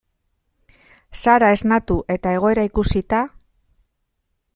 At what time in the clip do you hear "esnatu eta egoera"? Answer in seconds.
1.57-2.65